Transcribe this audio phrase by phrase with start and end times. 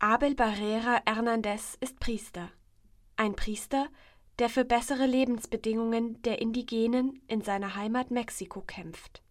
[0.00, 2.50] Abel Barrera Hernandez ist Priester.
[3.16, 3.88] Ein Priester,
[4.38, 9.22] der für bessere Lebensbedingungen der Indigenen in seiner Heimat Mexiko kämpft.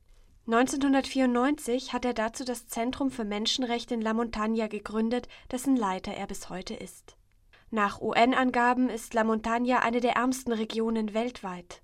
[0.47, 6.27] 1994 hat er dazu das Zentrum für Menschenrechte in La Montaña gegründet, dessen Leiter er
[6.27, 7.15] bis heute ist.
[7.71, 11.81] Nach UN-Angaben ist La Montaña eine der ärmsten Regionen weltweit.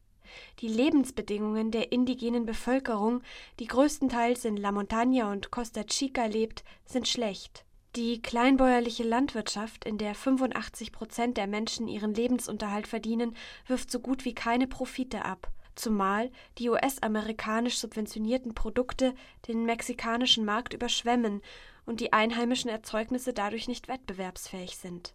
[0.60, 3.22] Die Lebensbedingungen der indigenen Bevölkerung,
[3.62, 7.64] die größtenteils in La Montaña und Costa Chica lebt, sind schlecht.
[7.96, 13.36] Die kleinbäuerliche Landwirtschaft, in der 85 Prozent der Menschen ihren Lebensunterhalt verdienen,
[13.68, 19.14] wirft so gut wie keine Profite ab zumal die US-amerikanisch subventionierten Produkte
[19.48, 21.42] den mexikanischen Markt überschwemmen
[21.86, 25.14] und die einheimischen Erzeugnisse dadurch nicht wettbewerbsfähig sind.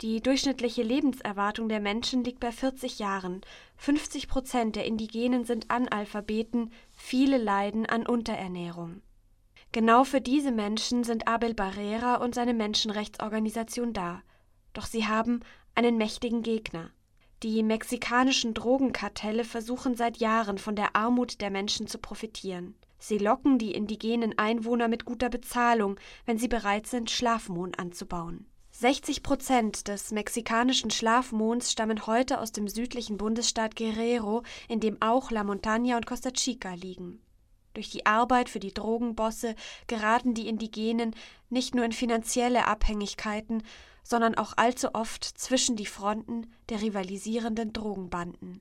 [0.00, 3.42] Die durchschnittliche Lebenserwartung der Menschen liegt bei 40 Jahren.
[3.76, 9.00] 50 Prozent der Indigenen sind Analphabeten, viele leiden an Unterernährung.
[9.72, 14.22] Genau für diese Menschen sind Abel Barrera und seine Menschenrechtsorganisation da.
[14.74, 15.40] Doch sie haben
[15.74, 16.90] einen mächtigen Gegner.
[17.42, 22.74] Die mexikanischen Drogenkartelle versuchen seit Jahren von der Armut der Menschen zu profitieren.
[22.98, 28.46] Sie locken die indigenen Einwohner mit guter Bezahlung, wenn sie bereit sind, Schlafmohn anzubauen.
[28.72, 35.30] 60 Prozent des mexikanischen Schlafmohns stammen heute aus dem südlichen Bundesstaat Guerrero, in dem auch
[35.30, 37.20] La Montaña und Costa Chica liegen.
[37.74, 39.54] Durch die Arbeit für die Drogenbosse
[39.86, 41.14] geraten die Indigenen
[41.48, 43.62] nicht nur in finanzielle Abhängigkeiten,
[44.02, 48.60] sondern auch allzu oft zwischen die Fronten der rivalisierenden Drogenbanden.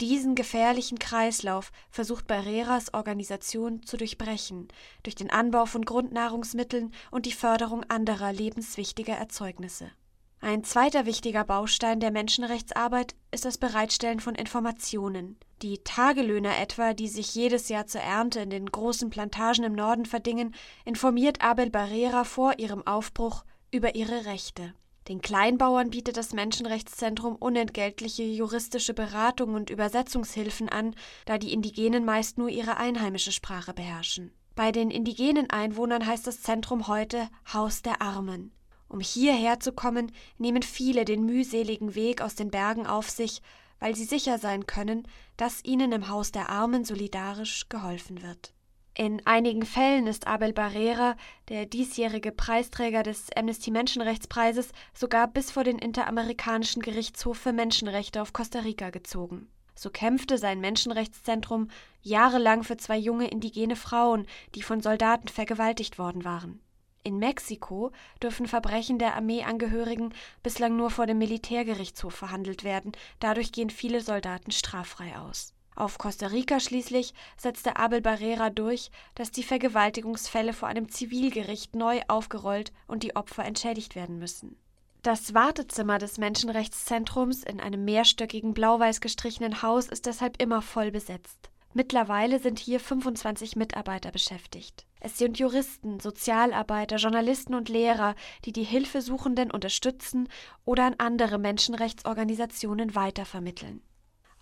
[0.00, 4.68] Diesen gefährlichen Kreislauf versucht Barreras Organisation zu durchbrechen,
[5.04, 9.92] durch den Anbau von Grundnahrungsmitteln und die Förderung anderer lebenswichtiger Erzeugnisse.
[10.40, 15.38] Ein zweiter wichtiger Baustein der Menschenrechtsarbeit ist das Bereitstellen von Informationen.
[15.62, 20.06] Die Tagelöhner etwa, die sich jedes Jahr zur Ernte in den großen Plantagen im Norden
[20.06, 24.74] verdingen, informiert Abel Barrera vor ihrem Aufbruch über ihre Rechte.
[25.06, 30.96] Den Kleinbauern bietet das Menschenrechtszentrum unentgeltliche juristische Beratung und Übersetzungshilfen an,
[31.26, 34.32] da die Indigenen meist nur ihre einheimische Sprache beherrschen.
[34.56, 38.52] Bei den indigenen Einwohnern heißt das Zentrum heute Haus der Armen.
[38.88, 43.40] Um hierher zu kommen, nehmen viele den mühseligen Weg aus den Bergen auf sich,
[43.82, 48.54] weil sie sicher sein können, dass ihnen im Haus der Armen solidarisch geholfen wird.
[48.94, 51.16] In einigen Fällen ist Abel Barrera,
[51.48, 58.32] der diesjährige Preisträger des Amnesty Menschenrechtspreises, sogar bis vor den Interamerikanischen Gerichtshof für Menschenrechte auf
[58.32, 59.48] Costa Rica gezogen.
[59.74, 61.68] So kämpfte sein Menschenrechtszentrum
[62.02, 66.60] jahrelang für zwei junge indigene Frauen, die von Soldaten vergewaltigt worden waren.
[67.04, 67.90] In Mexiko
[68.22, 74.52] dürfen Verbrechen der Armeeangehörigen bislang nur vor dem Militärgerichtshof verhandelt werden, dadurch gehen viele Soldaten
[74.52, 75.52] straffrei aus.
[75.74, 82.00] Auf Costa Rica schließlich setzte Abel Barrera durch, dass die Vergewaltigungsfälle vor einem Zivilgericht neu
[82.08, 84.56] aufgerollt und die Opfer entschädigt werden müssen.
[85.02, 91.50] Das Wartezimmer des Menschenrechtszentrums in einem mehrstöckigen blau-weiß gestrichenen Haus ist deshalb immer voll besetzt.
[91.74, 94.86] Mittlerweile sind hier 25 Mitarbeiter beschäftigt.
[95.04, 98.14] Es sind Juristen, Sozialarbeiter, Journalisten und Lehrer,
[98.44, 100.28] die die Hilfesuchenden unterstützen
[100.64, 103.82] oder an andere Menschenrechtsorganisationen weitervermitteln.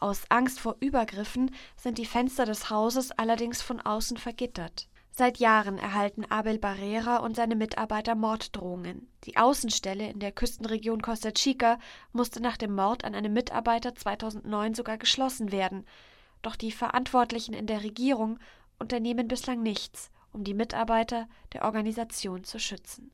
[0.01, 4.87] Aus Angst vor Übergriffen sind die Fenster des Hauses allerdings von außen vergittert.
[5.11, 9.09] Seit Jahren erhalten Abel Barrera und seine Mitarbeiter Morddrohungen.
[9.25, 11.79] Die Außenstelle in der Küstenregion Costa Chica
[12.13, 15.87] musste nach dem Mord an einem Mitarbeiter 2009 sogar geschlossen werden.
[16.43, 18.39] Doch die Verantwortlichen in der Regierung
[18.79, 23.11] unternehmen bislang nichts, um die Mitarbeiter der Organisation zu schützen.